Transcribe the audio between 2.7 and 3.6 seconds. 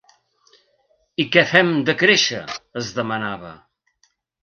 es demanava.